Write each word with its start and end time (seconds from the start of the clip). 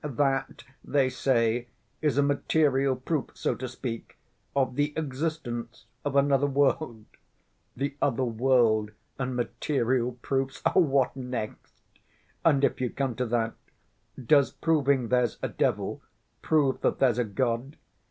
That, 0.03 0.63
they 0.83 1.11
say, 1.11 1.67
is 2.01 2.17
a 2.17 2.23
material 2.23 2.95
proof, 2.95 3.25
so 3.35 3.53
to 3.53 3.67
speak, 3.67 4.17
of 4.55 4.73
the 4.73 4.93
existence 4.97 5.85
of 6.03 6.15
another 6.15 6.47
world. 6.47 7.05
The 7.77 7.95
other 8.01 8.23
world 8.23 8.89
and 9.19 9.35
material 9.35 10.13
proofs, 10.23 10.59
what 10.73 11.15
next! 11.15 11.75
And 12.43 12.63
if 12.63 12.81
you 12.81 12.89
come 12.89 13.13
to 13.17 13.27
that, 13.27 13.53
does 14.19 14.49
proving 14.49 15.09
there's 15.09 15.37
a 15.43 15.47
devil 15.49 16.01
prove 16.41 16.81
that 16.81 16.97
there's 16.97 17.19
a 17.19 17.23
God? 17.23 17.77